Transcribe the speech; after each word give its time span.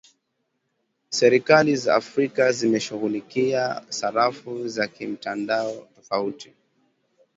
Serikali 1.09 1.75
za 1.75 1.95
Afrika 1.95 2.51
zimeshughulikia 2.51 3.81
sarafu 3.91 4.67
ya 4.67 4.87
kimtandao 4.87 5.87
tofauti 5.95 6.53